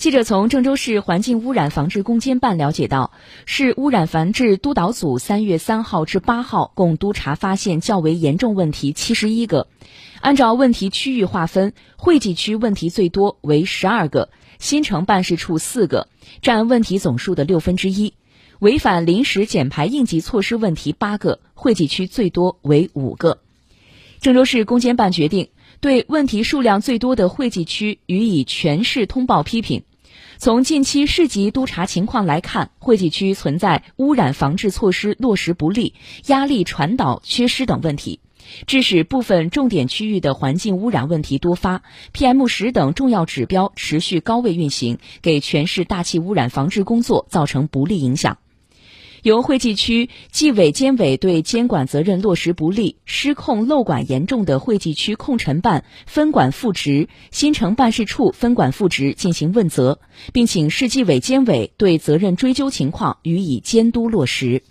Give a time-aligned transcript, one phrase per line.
[0.00, 3.12] 记者从郑州市环境污染防治攻坚办了解到，
[3.44, 9.68] 市污染防治督导组三月三号至八号共督查发现较为严重问题七十一个，
[10.22, 16.08] 按照问题区域划分，惠济区问题最多为十二个，新城办事处四个，
[16.40, 18.14] 占问题总数的六分之一；
[18.58, 23.42] 违反临时减排应急措施问题八个，惠济区最多为五个。
[24.22, 25.48] 郑州市攻坚办决定
[25.80, 29.82] 对问题数量最多的惠济区予以全市通报批评。
[30.40, 35.92] 从近期市级督查情况来看，惠济区存在污染防治措施落实不力、
[36.28, 38.20] 压力传导缺失等问题，
[38.66, 41.82] 致使部分重点区域的环境污染问题多发
[42.14, 48.38] ，PM 十等重要指标持续高位运行，给全市大气污染防治工作造成不利影响。
[49.22, 60.00] 由惠济区纪委监委对监管责任落实不力、失控漏管严重的惠济区控尘办分管副职、新城办事处分管副职进行问责，
[60.32, 64.62] 并请市纪委监委对责任追究情况予以监督落实。